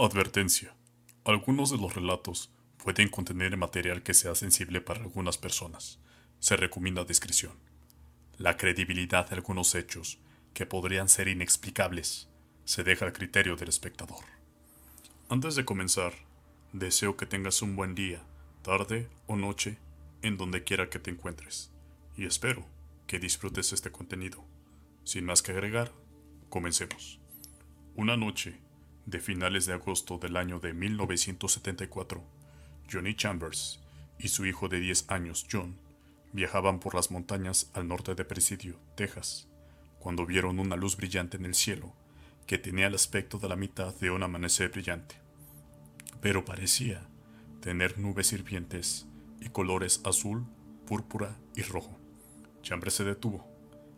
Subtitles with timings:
[0.00, 0.76] Advertencia.
[1.24, 5.98] Algunos de los relatos pueden contener material que sea sensible para algunas personas.
[6.38, 7.54] Se recomienda discreción.
[8.36, 10.20] La credibilidad de algunos hechos,
[10.54, 12.28] que podrían ser inexplicables,
[12.64, 14.24] se deja al criterio del espectador.
[15.28, 16.12] Antes de comenzar,
[16.72, 18.22] deseo que tengas un buen día,
[18.62, 19.78] tarde o noche,
[20.22, 21.72] en donde quiera que te encuentres,
[22.16, 22.64] y espero
[23.08, 24.44] que disfrutes este contenido.
[25.02, 25.90] Sin más que agregar,
[26.50, 27.18] comencemos.
[27.96, 28.60] Una noche,
[29.08, 32.22] de finales de agosto del año de 1974,
[32.92, 33.80] Johnny Chambers
[34.18, 35.78] y su hijo de 10 años, John,
[36.32, 39.48] viajaban por las montañas al norte de Presidio, Texas,
[39.98, 41.94] cuando vieron una luz brillante en el cielo
[42.46, 45.14] que tenía el aspecto de la mitad de un amanecer brillante,
[46.20, 47.08] pero parecía
[47.62, 49.06] tener nubes hirvientes
[49.40, 50.44] y colores azul,
[50.86, 51.98] púrpura y rojo.
[52.60, 53.46] Chambers se detuvo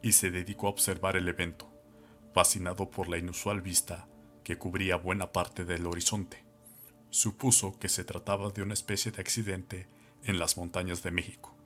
[0.00, 1.68] y se dedicó a observar el evento,
[2.32, 4.06] fascinado por la inusual vista
[4.44, 6.44] que cubría buena parte del horizonte.
[7.10, 9.86] Supuso que se trataba de una especie de accidente
[10.24, 11.56] en las montañas de México.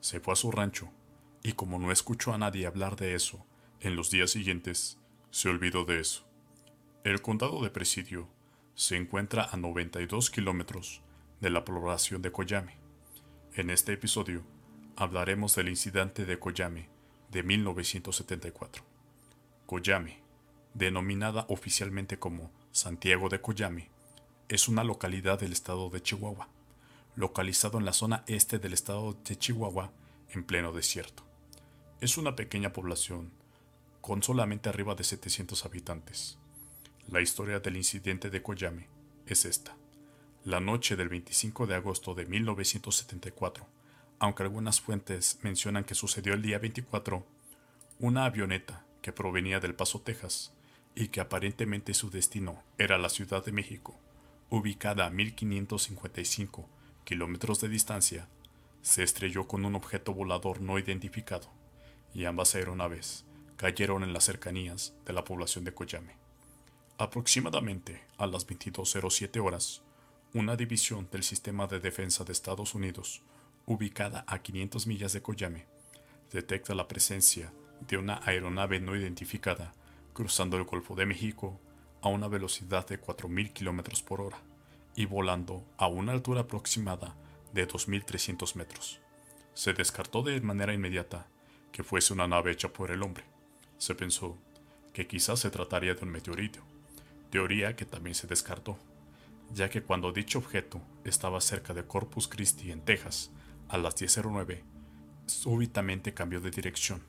[0.00, 0.90] Se fue a su rancho
[1.42, 3.46] y como no escuchó a nadie hablar de eso
[3.80, 4.98] en los días siguientes,
[5.30, 6.26] se olvidó de eso.
[7.04, 8.28] El condado de Presidio
[8.74, 11.02] se encuentra a 92 kilómetros
[11.40, 12.78] de la población de Koyame.
[13.52, 14.42] En este episodio
[14.96, 16.88] hablaremos del incidente de Koyame
[17.30, 18.82] de 1974.
[19.66, 20.23] Koyame
[20.74, 23.90] denominada oficialmente como Santiago de Coyame,
[24.48, 26.48] es una localidad del estado de Chihuahua,
[27.16, 29.92] localizado en la zona este del estado de Chihuahua
[30.30, 31.22] en pleno desierto.
[32.00, 33.30] Es una pequeña población
[34.00, 36.38] con solamente arriba de 700 habitantes.
[37.08, 38.88] La historia del incidente de Coyame
[39.26, 39.76] es esta.
[40.44, 43.66] La noche del 25 de agosto de 1974,
[44.18, 47.24] aunque algunas fuentes mencionan que sucedió el día 24,
[48.00, 50.52] una avioneta que provenía del Paso, Texas,
[50.94, 53.98] y que aparentemente su destino era la Ciudad de México,
[54.50, 56.68] ubicada a 1555
[57.04, 58.28] kilómetros de distancia,
[58.82, 61.50] se estrelló con un objeto volador no identificado
[62.14, 63.24] y ambas aeronaves
[63.56, 66.16] cayeron en las cercanías de la población de Coyame.
[66.98, 69.82] Aproximadamente a las 22.07 horas,
[70.32, 73.22] una división del Sistema de Defensa de Estados Unidos,
[73.66, 75.66] ubicada a 500 millas de Coyame,
[76.30, 77.52] detecta la presencia
[77.88, 79.74] de una aeronave no identificada
[80.14, 81.60] cruzando el Golfo de México
[82.00, 84.38] a una velocidad de 4.000 km por hora
[84.94, 87.16] y volando a una altura aproximada
[87.52, 89.00] de 2.300 metros.
[89.54, 91.26] Se descartó de manera inmediata
[91.72, 93.24] que fuese una nave hecha por el hombre.
[93.76, 94.38] Se pensó
[94.92, 96.60] que quizás se trataría de un meteorito,
[97.30, 98.78] teoría que también se descartó,
[99.52, 103.32] ya que cuando dicho objeto estaba cerca de Corpus Christi en Texas
[103.68, 104.62] a las 10.09,
[105.26, 107.02] súbitamente cambió de dirección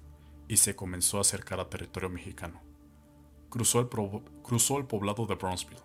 [0.48, 2.75] y se comenzó a acercar a territorio mexicano
[3.56, 3.88] cruzó el,
[4.44, 5.80] cruzó el poblado de Brownsville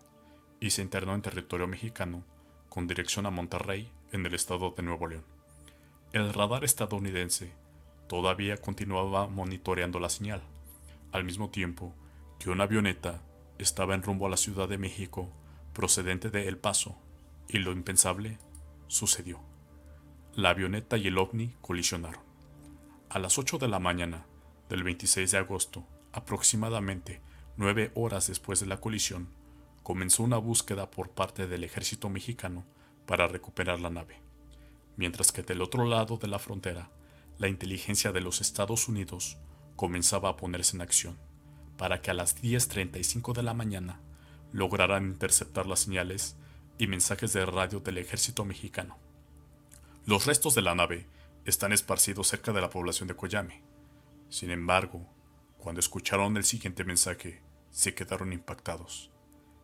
[0.58, 2.25] y se internó en territorio mexicano
[2.69, 5.25] con dirección a Monterrey en el estado de Nuevo León.
[6.12, 7.53] El radar estadounidense
[8.09, 10.42] todavía continuaba monitoreando la señal,
[11.12, 11.94] al mismo tiempo
[12.41, 13.22] que una avioneta
[13.59, 15.30] estaba en rumbo a la Ciudad de México
[15.72, 16.98] procedente de El Paso,
[17.47, 18.38] y lo impensable
[18.88, 19.38] sucedió.
[20.34, 22.25] La avioneta y el ovni colisionaron.
[23.10, 24.26] A las 8 de la mañana
[24.69, 27.20] del 26 de agosto, aproximadamente
[27.60, 29.28] Nueve horas después de la colisión,
[29.82, 32.65] comenzó una búsqueda por parte del ejército mexicano
[33.04, 34.16] para recuperar la nave,
[34.97, 36.91] mientras que del otro lado de la frontera,
[37.37, 39.37] la inteligencia de los Estados Unidos
[39.76, 41.19] comenzaba a ponerse en acción
[41.76, 44.00] para que a las 10.35 de la mañana
[44.53, 46.37] lograran interceptar las señales
[46.78, 48.97] y mensajes de radio del ejército mexicano.
[50.06, 51.06] Los restos de la nave
[51.44, 53.60] están esparcidos cerca de la población de Coyame.
[54.31, 55.06] Sin embargo,
[55.59, 59.10] cuando escucharon el siguiente mensaje, se quedaron impactados.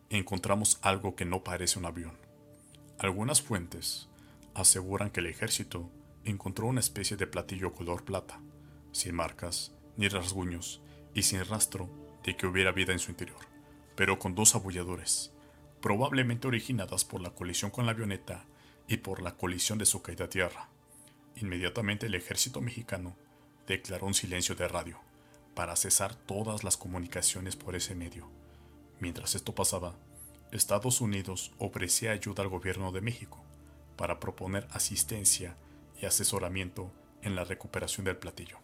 [0.09, 2.17] Encontramos algo que no parece un avión.
[2.99, 4.07] Algunas fuentes
[4.53, 5.89] aseguran que el ejército
[6.23, 8.39] encontró una especie de platillo color plata,
[8.91, 10.81] sin marcas ni rasguños
[11.13, 11.89] y sin rastro
[12.23, 13.39] de que hubiera vida en su interior,
[13.95, 15.31] pero con dos abulladores,
[15.81, 18.45] probablemente originadas por la colisión con la avioneta
[18.87, 20.69] y por la colisión de su caída a tierra.
[21.35, 23.15] Inmediatamente el ejército mexicano
[23.67, 25.06] declaró un silencio de radio
[25.57, 28.29] para cesar todas las comunicaciones por ese medio.
[28.99, 29.95] Mientras esto pasaba,
[30.51, 33.43] Estados Unidos ofrecía ayuda al gobierno de México
[33.95, 35.57] para proponer asistencia
[35.99, 36.91] y asesoramiento
[37.23, 38.59] en la recuperación del platillo.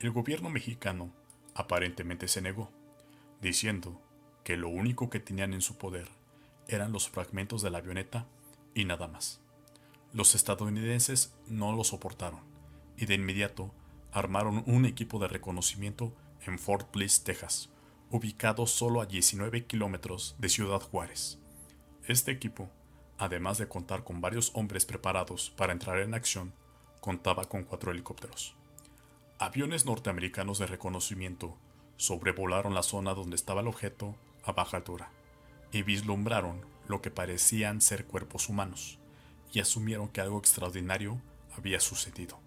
[0.00, 1.12] El gobierno mexicano
[1.54, 2.70] aparentemente se negó,
[3.42, 4.00] diciendo
[4.42, 6.08] que lo único que tenían en su poder
[6.66, 8.26] eran los fragmentos de la avioneta
[8.74, 9.42] y nada más.
[10.14, 12.40] Los estadounidenses no lo soportaron
[12.96, 13.74] y de inmediato
[14.16, 16.10] armaron un equipo de reconocimiento
[16.46, 17.68] en Fort Bliss, Texas,
[18.10, 21.38] ubicado solo a 19 kilómetros de Ciudad Juárez.
[22.06, 22.70] Este equipo,
[23.18, 26.54] además de contar con varios hombres preparados para entrar en acción,
[27.00, 28.54] contaba con cuatro helicópteros.
[29.38, 31.58] Aviones norteamericanos de reconocimiento
[31.98, 35.10] sobrevolaron la zona donde estaba el objeto a baja altura
[35.72, 38.98] y vislumbraron lo que parecían ser cuerpos humanos
[39.52, 41.20] y asumieron que algo extraordinario
[41.54, 42.45] había sucedido.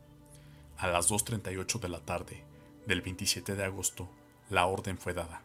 [0.79, 2.41] A las 2.38 de la tarde
[2.87, 4.09] del 27 de agosto,
[4.49, 5.41] la orden fue dada.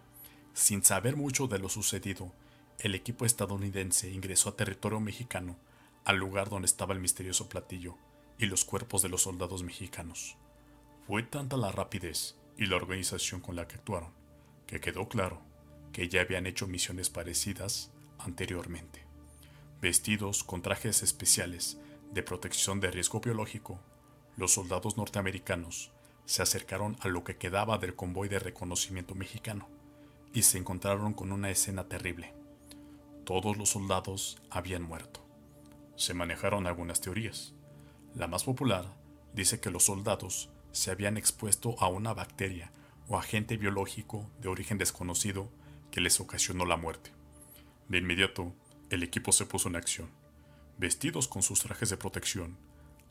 [0.52, 2.32] Sin saber mucho de lo sucedido,
[2.78, 5.56] el equipo estadounidense ingresó a territorio mexicano,
[6.04, 7.96] al lugar donde estaba el misterioso platillo
[8.38, 10.36] y los cuerpos de los soldados mexicanos.
[11.08, 14.12] Fue tanta la rapidez y la organización con la que actuaron,
[14.68, 15.42] que quedó claro
[15.92, 17.90] que ya habían hecho misiones parecidas
[18.20, 19.02] anteriormente.
[19.80, 21.76] Vestidos con trajes especiales
[22.12, 23.80] de protección de riesgo biológico,
[24.36, 25.92] los soldados norteamericanos
[26.26, 29.68] se acercaron a lo que quedaba del convoy de reconocimiento mexicano
[30.32, 32.34] y se encontraron con una escena terrible.
[33.24, 35.24] Todos los soldados habían muerto.
[35.96, 37.54] Se manejaron algunas teorías.
[38.14, 38.96] La más popular
[39.32, 42.72] dice que los soldados se habían expuesto a una bacteria
[43.08, 45.48] o agente biológico de origen desconocido
[45.90, 47.10] que les ocasionó la muerte.
[47.88, 48.52] De inmediato,
[48.90, 50.10] el equipo se puso en acción.
[50.78, 52.56] Vestidos con sus trajes de protección,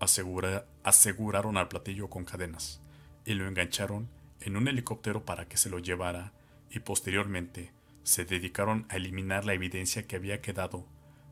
[0.03, 2.81] aseguraron al platillo con cadenas
[3.25, 4.09] y lo engancharon
[4.41, 6.33] en un helicóptero para que se lo llevara
[6.69, 7.71] y posteriormente
[8.03, 10.85] se dedicaron a eliminar la evidencia que había quedado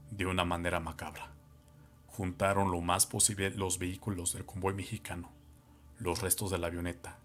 [0.10, 1.34] de una manera macabra.
[2.08, 5.32] Juntaron lo más posible los vehículos del convoy mexicano,
[5.98, 7.20] los restos de la avioneta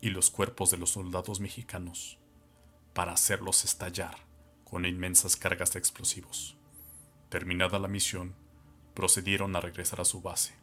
[0.00, 2.18] y los cuerpos de los soldados mexicanos
[2.92, 4.16] para hacerlos estallar
[4.64, 6.56] con inmensas cargas de explosivos.
[7.28, 8.34] Terminada la misión,
[8.94, 10.54] procedieron a regresar a su base.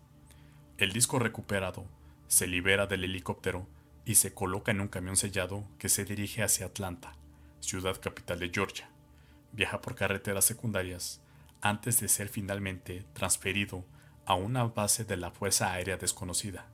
[0.81, 1.85] El disco recuperado
[2.27, 3.67] se libera del helicóptero
[4.03, 7.13] y se coloca en un camión sellado que se dirige hacia Atlanta,
[7.59, 8.89] ciudad capital de Georgia.
[9.51, 11.21] Viaja por carreteras secundarias
[11.61, 13.85] antes de ser finalmente transferido
[14.25, 16.65] a una base de la Fuerza Aérea desconocida,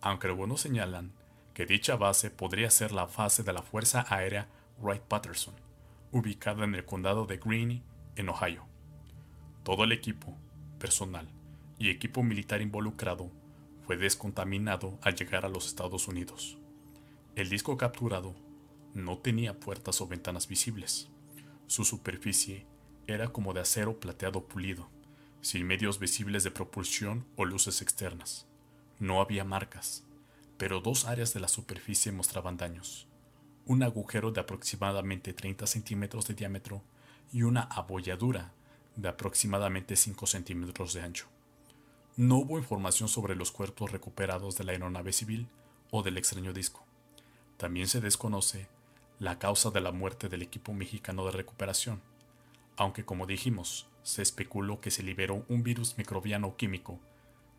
[0.00, 1.12] aunque algunos señalan
[1.54, 4.48] que dicha base podría ser la base de la Fuerza Aérea
[4.80, 5.54] Wright-Patterson,
[6.10, 7.84] ubicada en el condado de Greene,
[8.16, 8.64] en Ohio.
[9.62, 10.36] Todo el equipo,
[10.80, 11.28] personal
[11.78, 13.30] y equipo militar involucrado
[13.86, 16.58] fue descontaminado al llegar a los Estados Unidos.
[17.36, 18.34] El disco capturado
[18.94, 21.08] no tenía puertas o ventanas visibles.
[21.66, 22.66] Su superficie
[23.06, 24.88] era como de acero plateado pulido,
[25.40, 28.46] sin medios visibles de propulsión o luces externas.
[28.98, 30.04] No había marcas,
[30.56, 33.08] pero dos áreas de la superficie mostraban daños.
[33.66, 36.82] Un agujero de aproximadamente 30 centímetros de diámetro
[37.32, 38.52] y una abolladura
[38.96, 41.33] de aproximadamente 5 centímetros de ancho.
[42.16, 45.48] No hubo información sobre los cuerpos recuperados de la aeronave civil
[45.90, 46.84] o del extraño disco.
[47.56, 48.68] También se desconoce
[49.18, 52.00] la causa de la muerte del equipo mexicano de recuperación,
[52.76, 57.00] aunque como dijimos, se especuló que se liberó un virus microbiano químico.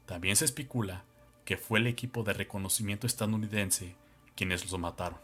[0.06, 1.04] También se especula
[1.44, 3.98] que fue el equipo de reconocimiento estadounidense
[4.38, 5.20] quienes los mataron.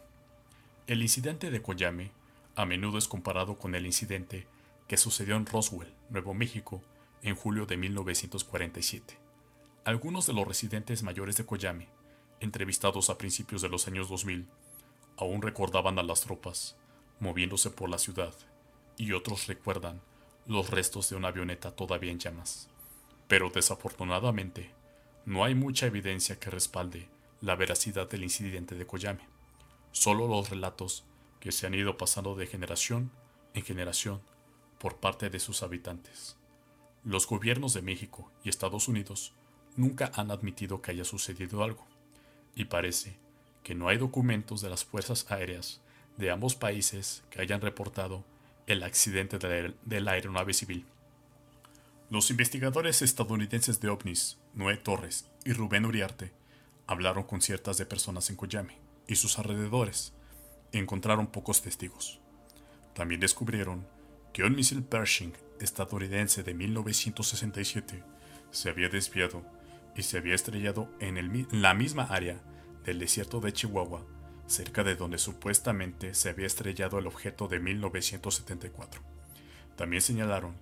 [0.86, 2.10] El incidente de Koyame
[2.54, 4.46] a menudo es comparado con el incidente
[4.88, 6.82] que sucedió en Roswell, Nuevo México,
[7.22, 9.21] en julio de 1947.
[9.84, 11.88] Algunos de los residentes mayores de Koyame,
[12.38, 14.46] entrevistados a principios de los años 2000,
[15.16, 16.76] aún recordaban a las tropas
[17.18, 18.32] moviéndose por la ciudad,
[18.96, 20.00] y otros recuerdan
[20.46, 22.68] los restos de una avioneta todavía en llamas.
[23.26, 24.70] Pero desafortunadamente,
[25.26, 27.08] no hay mucha evidencia que respalde
[27.40, 29.26] la veracidad del incidente de Koyame,
[29.90, 31.04] solo los relatos
[31.40, 33.10] que se han ido pasando de generación
[33.52, 34.22] en generación
[34.78, 36.36] por parte de sus habitantes.
[37.02, 39.34] Los gobiernos de México y Estados Unidos
[39.76, 41.86] nunca han admitido que haya sucedido algo,
[42.54, 43.16] y parece
[43.62, 45.80] que no hay documentos de las fuerzas aéreas
[46.16, 48.24] de ambos países que hayan reportado
[48.66, 50.86] el accidente de la aeronave civil.
[52.10, 56.32] Los investigadores estadounidenses de OVNIS, Noé Torres y Rubén Uriarte,
[56.86, 58.76] hablaron con ciertas de personas en Koyame
[59.06, 60.12] y sus alrededores
[60.72, 62.20] y encontraron pocos testigos.
[62.94, 63.86] También descubrieron
[64.32, 68.02] que un misil Pershing estadounidense de 1967
[68.50, 69.42] se había desviado
[69.96, 72.40] y se había estrellado en, la misma área
[72.84, 74.04] del desierto de Chihuahua,
[74.46, 79.02] cerca de donde supuestamente se había estrellado el objeto de 1974.
[79.76, 80.54] También señalaron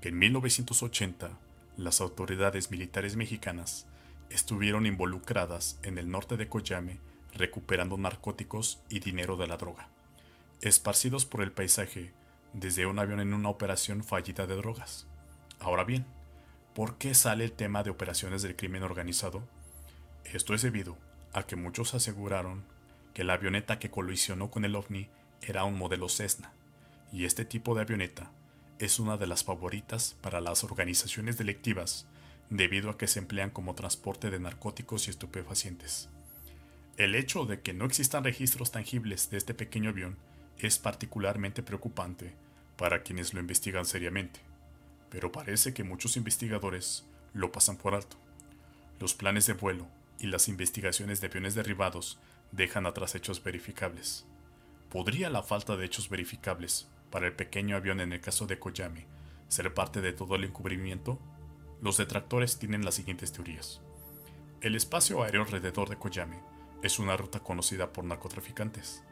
[0.00, 1.38] que en 1980
[1.76, 3.86] las autoridades militares mexicanas
[4.30, 6.98] estuvieron involucradas en el norte de Coyame
[7.34, 9.88] recuperando narcóticos y dinero de la droga,
[10.60, 12.12] esparcidos por el paisaje
[12.52, 15.06] desde un avión en una operación fallida de drogas.
[15.60, 16.06] Ahora bien,
[16.78, 19.42] ¿Por qué sale el tema de operaciones del crimen organizado?
[20.24, 20.96] Esto es debido
[21.32, 22.62] a que muchos aseguraron
[23.14, 25.08] que la avioneta que colisionó con el ovni
[25.42, 26.52] era un modelo Cessna,
[27.12, 28.30] y este tipo de avioneta
[28.78, 32.06] es una de las favoritas para las organizaciones delictivas
[32.48, 36.08] debido a que se emplean como transporte de narcóticos y estupefacientes.
[36.96, 40.16] El hecho de que no existan registros tangibles de este pequeño avión
[40.58, 42.36] es particularmente preocupante
[42.76, 44.47] para quienes lo investigan seriamente,
[45.10, 48.16] pero parece que muchos investigadores lo pasan por alto.
[49.00, 49.86] Los planes de vuelo
[50.18, 52.18] y las investigaciones de aviones derribados
[52.52, 54.26] dejan atrás hechos verificables.
[54.90, 59.06] ¿Podría la falta de hechos verificables para el pequeño avión en el caso de Koyame
[59.48, 61.18] ser parte de todo el encubrimiento?
[61.80, 63.80] Los detractores tienen las siguientes teorías.
[64.60, 66.40] El espacio aéreo alrededor de Koyame
[66.82, 69.02] es una ruta conocida por narcotraficantes.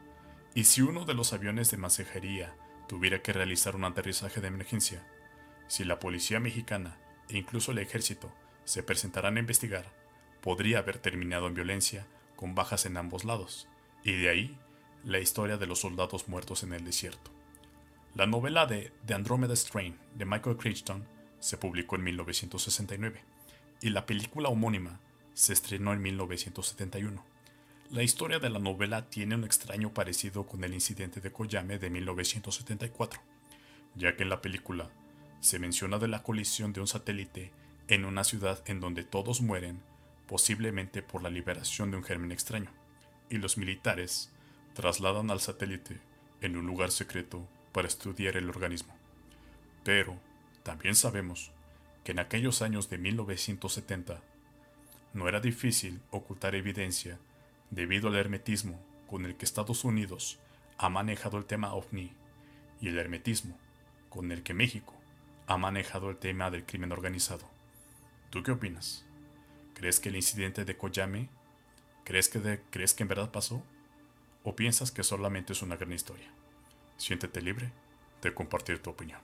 [0.54, 2.56] Y si uno de los aviones de mensajería
[2.88, 5.06] tuviera que realizar un aterrizaje de emergencia,
[5.68, 8.32] si la policía mexicana e incluso el ejército
[8.64, 9.86] se presentaran a investigar,
[10.40, 12.06] podría haber terminado en violencia
[12.36, 13.68] con bajas en ambos lados,
[14.04, 14.58] y de ahí
[15.04, 17.30] la historia de los soldados muertos en el desierto.
[18.14, 21.06] La novela de The Andromeda Strain de Michael Crichton
[21.38, 23.20] se publicó en 1969
[23.82, 25.00] y la película homónima
[25.34, 27.24] se estrenó en 1971.
[27.90, 31.90] La historia de la novela tiene un extraño parecido con el incidente de Koyame de
[31.90, 33.20] 1974,
[33.94, 34.90] ya que en la película
[35.46, 37.52] se menciona de la colisión de un satélite
[37.86, 39.80] en una ciudad en donde todos mueren,
[40.26, 42.68] posiblemente por la liberación de un germen extraño,
[43.30, 44.32] y los militares
[44.74, 46.00] trasladan al satélite
[46.40, 48.92] en un lugar secreto para estudiar el organismo.
[49.84, 50.18] Pero
[50.64, 51.52] también sabemos
[52.02, 54.20] que en aquellos años de 1970
[55.14, 57.20] no era difícil ocultar evidencia
[57.70, 60.40] debido al hermetismo con el que Estados Unidos
[60.76, 62.10] ha manejado el tema ovni
[62.80, 63.56] y el hermetismo
[64.08, 64.96] con el que México
[65.46, 67.48] ha manejado el tema del crimen organizado.
[68.30, 69.04] ¿Tú qué opinas?
[69.74, 71.28] ¿Crees que el incidente de Koyame,
[72.04, 73.62] crees que, crees que en verdad pasó?
[74.42, 76.30] ¿O piensas que solamente es una gran historia?
[76.96, 77.72] Siéntete libre
[78.22, 79.20] de compartir tu opinión.